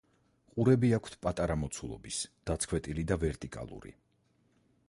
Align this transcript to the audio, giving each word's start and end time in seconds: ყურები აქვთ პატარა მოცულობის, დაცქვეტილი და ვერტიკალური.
ყურები 0.53 0.89
აქვთ 0.97 1.17
პატარა 1.25 1.57
მოცულობის, 1.65 2.23
დაცქვეტილი 2.51 3.07
და 3.13 3.19
ვერტიკალური. 3.25 3.95